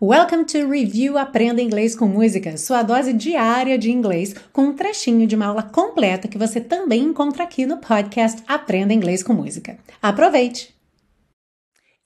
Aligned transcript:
Welcome 0.00 0.44
to 0.44 0.70
Review 0.70 1.18
Aprenda 1.18 1.60
Inglês 1.60 1.96
com 1.96 2.06
Música, 2.06 2.56
sua 2.56 2.84
dose 2.84 3.12
diária 3.12 3.76
de 3.76 3.90
inglês, 3.90 4.32
com 4.52 4.66
um 4.66 4.72
trechinho 4.72 5.26
de 5.26 5.34
uma 5.34 5.46
aula 5.46 5.64
completa 5.64 6.28
que 6.28 6.38
você 6.38 6.60
também 6.60 7.02
encontra 7.02 7.42
aqui 7.42 7.66
no 7.66 7.78
podcast 7.78 8.40
Aprenda 8.46 8.94
Inglês 8.94 9.24
com 9.24 9.32
Música. 9.32 9.76
Aproveite! 10.00 10.72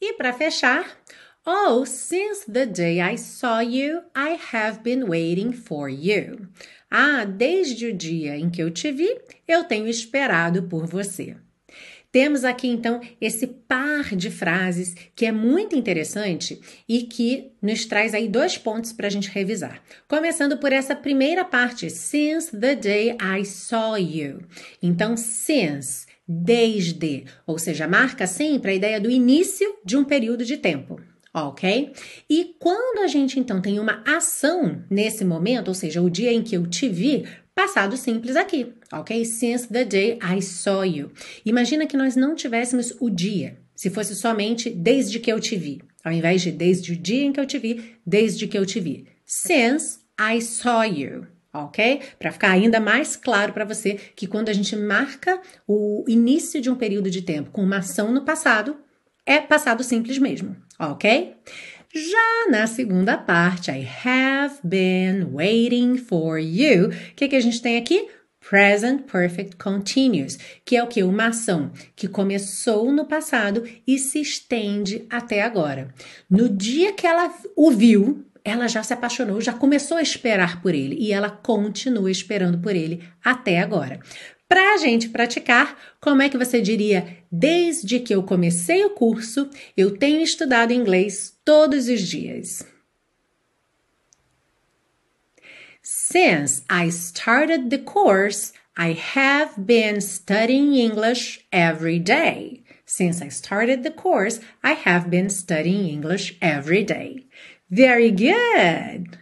E 0.00 0.14
para 0.14 0.32
fechar, 0.32 0.86
Oh, 1.44 1.84
since 1.84 2.50
the 2.50 2.64
day 2.64 2.98
I 2.98 3.18
saw 3.18 3.60
you, 3.60 3.98
I 4.16 4.38
have 4.54 4.80
been 4.82 5.04
waiting 5.06 5.52
for 5.52 5.90
you. 5.90 6.48
Ah, 6.90 7.26
desde 7.26 7.88
o 7.88 7.92
dia 7.92 8.38
em 8.38 8.48
que 8.48 8.62
eu 8.62 8.70
te 8.70 8.90
vi, 8.90 9.20
eu 9.46 9.64
tenho 9.64 9.86
esperado 9.86 10.62
por 10.62 10.86
você. 10.86 11.36
Temos 12.12 12.44
aqui 12.44 12.68
então 12.68 13.00
esse 13.18 13.46
par 13.46 14.14
de 14.14 14.30
frases 14.30 14.94
que 15.16 15.24
é 15.24 15.32
muito 15.32 15.74
interessante 15.74 16.60
e 16.86 17.04
que 17.04 17.52
nos 17.60 17.86
traz 17.86 18.12
aí 18.12 18.28
dois 18.28 18.58
pontos 18.58 18.92
para 18.92 19.06
a 19.06 19.10
gente 19.10 19.30
revisar. 19.30 19.82
Começando 20.06 20.58
por 20.58 20.74
essa 20.74 20.94
primeira 20.94 21.42
parte, 21.42 21.88
since 21.88 22.54
the 22.54 22.74
day 22.74 23.16
I 23.18 23.46
saw 23.46 23.96
you. 23.96 24.42
Então, 24.82 25.16
since, 25.16 26.06
desde, 26.28 27.24
ou 27.46 27.58
seja, 27.58 27.88
marca 27.88 28.26
sempre 28.26 28.72
a 28.72 28.74
ideia 28.74 29.00
do 29.00 29.10
início 29.10 29.74
de 29.82 29.96
um 29.96 30.04
período 30.04 30.44
de 30.44 30.58
tempo 30.58 31.00
ok? 31.34 31.92
E 32.28 32.54
quando 32.58 32.98
a 33.02 33.06
gente 33.06 33.40
então 33.40 33.62
tem 33.62 33.80
uma 33.80 34.02
ação 34.06 34.82
nesse 34.90 35.24
momento, 35.24 35.68
ou 35.68 35.74
seja, 35.74 36.02
o 36.02 36.10
dia 36.10 36.32
em 36.32 36.42
que 36.42 36.54
eu 36.54 36.66
te 36.66 36.88
vi, 36.88 37.24
Passado 37.54 37.98
simples 37.98 38.34
aqui, 38.34 38.72
ok? 38.90 39.24
Since 39.26 39.68
the 39.68 39.84
day 39.84 40.18
I 40.22 40.40
saw 40.40 40.84
you. 40.84 41.12
Imagina 41.44 41.86
que 41.86 41.98
nós 41.98 42.16
não 42.16 42.34
tivéssemos 42.34 42.94
o 42.98 43.10
dia, 43.10 43.58
se 43.74 43.90
fosse 43.90 44.14
somente 44.14 44.70
desde 44.70 45.20
que 45.20 45.30
eu 45.30 45.38
te 45.38 45.54
vi, 45.54 45.82
ao 46.02 46.12
invés 46.12 46.40
de 46.40 46.50
desde 46.50 46.92
o 46.92 46.96
dia 46.96 47.24
em 47.24 47.32
que 47.32 47.38
eu 47.38 47.46
te 47.46 47.58
vi, 47.58 47.96
desde 48.06 48.48
que 48.48 48.56
eu 48.56 48.64
te 48.64 48.80
vi. 48.80 49.06
Since 49.26 49.98
I 50.18 50.40
saw 50.40 50.82
you, 50.84 51.26
ok? 51.52 52.00
Para 52.18 52.32
ficar 52.32 52.52
ainda 52.52 52.80
mais 52.80 53.16
claro 53.16 53.52
para 53.52 53.66
você 53.66 54.00
que 54.16 54.26
quando 54.26 54.48
a 54.48 54.52
gente 54.54 54.74
marca 54.74 55.38
o 55.68 56.04
início 56.08 56.58
de 56.58 56.70
um 56.70 56.74
período 56.74 57.10
de 57.10 57.20
tempo 57.20 57.50
com 57.50 57.62
uma 57.62 57.78
ação 57.78 58.10
no 58.10 58.24
passado, 58.24 58.78
é 59.26 59.38
passado 59.38 59.84
simples 59.84 60.18
mesmo, 60.18 60.56
ok? 60.78 61.36
Já 61.94 62.48
na 62.48 62.66
segunda 62.66 63.18
parte, 63.18 63.70
I 63.70 63.86
have 64.06 64.54
been 64.64 65.24
waiting 65.30 65.98
for 65.98 66.38
you. 66.38 66.86
O 66.86 67.14
que, 67.14 67.28
que 67.28 67.36
a 67.36 67.40
gente 67.40 67.60
tem 67.60 67.76
aqui? 67.76 68.08
Present 68.48 69.02
Perfect 69.02 69.56
Continuous, 69.56 70.38
que 70.64 70.74
é 70.74 70.82
o 70.82 70.86
que? 70.86 71.02
Uma 71.02 71.26
ação 71.26 71.70
que 71.94 72.08
começou 72.08 72.90
no 72.90 73.04
passado 73.04 73.62
e 73.86 73.98
se 73.98 74.22
estende 74.22 75.04
até 75.10 75.42
agora. 75.42 75.92
No 76.30 76.48
dia 76.48 76.94
que 76.94 77.06
ela 77.06 77.30
o 77.54 77.70
viu, 77.70 78.24
ela 78.42 78.68
já 78.68 78.82
se 78.82 78.94
apaixonou, 78.94 79.42
já 79.42 79.52
começou 79.52 79.98
a 79.98 80.02
esperar 80.02 80.62
por 80.62 80.74
ele 80.74 80.96
e 80.98 81.12
ela 81.12 81.28
continua 81.28 82.10
esperando 82.10 82.58
por 82.58 82.74
ele 82.74 83.04
até 83.22 83.60
agora. 83.60 84.00
Para 84.52 84.74
a 84.74 84.76
gente 84.76 85.08
praticar, 85.08 85.78
como 85.98 86.20
é 86.20 86.28
que 86.28 86.36
você 86.36 86.60
diria? 86.60 87.16
Desde 87.32 87.98
que 87.98 88.14
eu 88.14 88.22
comecei 88.22 88.84
o 88.84 88.90
curso, 88.90 89.48
eu 89.74 89.96
tenho 89.96 90.20
estudado 90.20 90.74
inglês 90.74 91.34
todos 91.42 91.88
os 91.88 92.02
dias. 92.02 92.62
Since 95.82 96.64
I 96.70 96.88
started 96.88 97.70
the 97.70 97.78
course, 97.78 98.52
I 98.78 98.94
have 99.16 99.54
been 99.56 100.02
studying 100.02 100.78
English 100.78 101.46
every 101.50 101.98
day. 101.98 102.62
Since 102.84 103.24
I 103.24 103.30
started 103.30 103.82
the 103.82 103.90
course, 103.90 104.42
I 104.62 104.76
have 104.86 105.08
been 105.08 105.30
studying 105.30 105.88
English 105.88 106.36
every 106.42 106.84
day. 106.84 107.24
Very 107.70 108.10
good! 108.10 109.21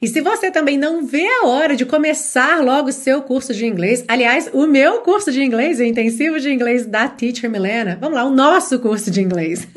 E 0.00 0.06
se 0.06 0.20
você 0.20 0.50
também 0.50 0.78
não 0.78 1.04
vê 1.04 1.26
a 1.26 1.46
hora 1.46 1.76
de 1.76 1.84
começar 1.84 2.62
logo 2.62 2.88
o 2.88 2.92
seu 2.92 3.22
curso 3.22 3.52
de 3.52 3.66
inglês, 3.66 4.04
aliás, 4.08 4.48
o 4.52 4.66
meu 4.66 5.00
curso 5.00 5.30
de 5.30 5.42
inglês, 5.42 5.78
o 5.80 5.84
intensivo 5.84 6.38
de 6.38 6.50
inglês 6.50 6.86
da 6.86 7.08
Teacher 7.08 7.50
Milena, 7.50 7.98
vamos 8.00 8.16
lá, 8.16 8.24
o 8.24 8.30
nosso 8.30 8.78
curso 8.78 9.10
de 9.10 9.20
inglês. 9.20 9.68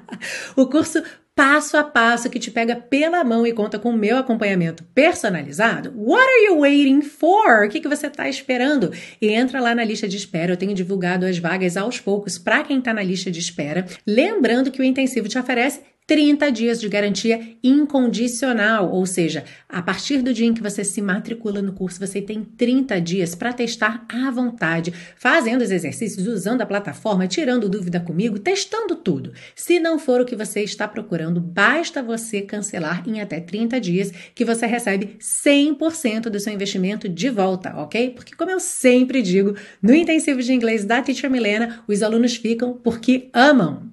o 0.56 0.66
curso 0.66 1.02
passo 1.38 1.76
a 1.76 1.84
passo 1.84 2.28
que 2.28 2.40
te 2.40 2.50
pega 2.50 2.74
pela 2.74 3.22
mão 3.22 3.46
e 3.46 3.52
conta 3.52 3.78
com 3.78 3.90
o 3.90 3.96
meu 3.96 4.16
acompanhamento 4.16 4.82
personalizado. 4.92 5.92
What 5.96 6.20
are 6.20 6.46
you 6.46 6.58
waiting 6.58 7.00
for? 7.00 7.64
O 7.64 7.68
que, 7.68 7.80
que 7.80 7.86
você 7.86 8.08
está 8.08 8.28
esperando? 8.28 8.92
E 9.22 9.28
entra 9.28 9.60
lá 9.60 9.72
na 9.72 9.84
lista 9.84 10.08
de 10.08 10.16
espera. 10.16 10.52
Eu 10.52 10.56
tenho 10.56 10.74
divulgado 10.74 11.24
as 11.24 11.38
vagas 11.38 11.76
aos 11.76 12.00
poucos 12.00 12.36
para 12.36 12.64
quem 12.64 12.80
está 12.80 12.92
na 12.92 13.04
lista 13.04 13.30
de 13.30 13.38
espera. 13.38 13.86
Lembrando 14.04 14.72
que 14.72 14.80
o 14.80 14.84
intensivo 14.84 15.28
te 15.28 15.38
oferece 15.38 15.80
30 16.08 16.50
dias 16.50 16.80
de 16.80 16.88
garantia 16.88 17.38
incondicional, 17.62 18.90
ou 18.90 19.04
seja, 19.04 19.44
a 19.68 19.82
partir 19.82 20.22
do 20.22 20.32
dia 20.32 20.46
em 20.46 20.54
que 20.54 20.62
você 20.62 20.82
se 20.82 21.02
matricula 21.02 21.60
no 21.60 21.74
curso, 21.74 22.00
você 22.00 22.22
tem 22.22 22.42
30 22.42 22.98
dias 22.98 23.34
para 23.34 23.52
testar 23.52 24.06
à 24.08 24.30
vontade, 24.30 24.90
fazendo 25.16 25.60
os 25.60 25.70
exercícios, 25.70 26.26
usando 26.26 26.62
a 26.62 26.66
plataforma, 26.66 27.28
tirando 27.28 27.68
dúvida 27.68 28.00
comigo, 28.00 28.38
testando 28.38 28.96
tudo. 28.96 29.34
Se 29.54 29.78
não 29.78 29.98
for 29.98 30.22
o 30.22 30.24
que 30.24 30.34
você 30.34 30.62
está 30.62 30.88
procurando, 30.88 31.42
basta 31.42 32.02
você 32.02 32.40
cancelar 32.40 33.06
em 33.06 33.20
até 33.20 33.38
30 33.38 33.78
dias 33.78 34.10
que 34.34 34.46
você 34.46 34.64
recebe 34.64 35.18
100% 35.20 36.30
do 36.30 36.40
seu 36.40 36.54
investimento 36.54 37.06
de 37.06 37.28
volta, 37.28 37.76
ok? 37.76 38.12
Porque 38.16 38.34
como 38.34 38.50
eu 38.50 38.60
sempre 38.60 39.20
digo, 39.20 39.54
no 39.82 39.94
intensivo 39.94 40.40
de 40.40 40.54
inglês 40.54 40.86
da 40.86 41.02
Teacher 41.02 41.30
Milena, 41.30 41.84
os 41.86 42.02
alunos 42.02 42.34
ficam 42.34 42.72
porque 42.72 43.28
amam. 43.34 43.87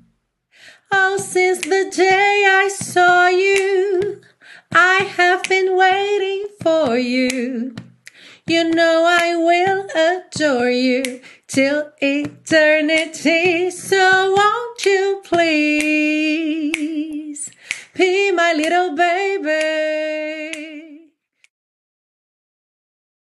Oh, 0.91 1.17
since 1.17 1.61
the 1.61 1.91
day 1.95 2.45
I 2.47 2.67
saw 2.69 3.27
you, 3.27 4.21
I 4.71 5.03
have 5.17 5.43
been 5.43 5.75
waiting 5.77 6.45
for 6.61 6.97
you. 6.97 7.75
You 8.47 8.63
know 8.69 9.05
I 9.07 9.35
will 9.35 9.87
adore 9.95 10.69
you 10.69 11.21
till 11.47 11.91
eternity. 11.99 13.71
So 13.71 14.33
won't 14.35 14.85
you 14.85 15.21
please 15.25 16.75
be 17.95 18.31
my 18.31 18.53
little 18.53 18.95
baby? 18.95 19.84